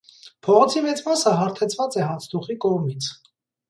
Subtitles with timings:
[0.47, 3.17] Փողոցի մեծ մասը հարթեցված է հացթուխի կողմից։